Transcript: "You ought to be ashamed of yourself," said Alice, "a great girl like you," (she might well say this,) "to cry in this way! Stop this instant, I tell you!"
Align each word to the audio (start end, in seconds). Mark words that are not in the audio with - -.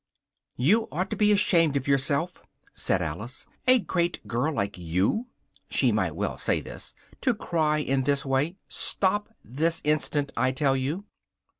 "You 0.57 0.87
ought 0.91 1.11
to 1.11 1.15
be 1.15 1.31
ashamed 1.31 1.75
of 1.75 1.87
yourself," 1.87 2.41
said 2.73 3.03
Alice, 3.03 3.45
"a 3.67 3.77
great 3.77 4.19
girl 4.27 4.51
like 4.51 4.75
you," 4.79 5.27
(she 5.69 5.91
might 5.91 6.15
well 6.15 6.39
say 6.39 6.59
this,) 6.59 6.95
"to 7.21 7.35
cry 7.35 7.77
in 7.77 8.01
this 8.05 8.25
way! 8.25 8.55
Stop 8.67 9.29
this 9.45 9.79
instant, 9.83 10.31
I 10.35 10.53
tell 10.53 10.75
you!" 10.75 11.05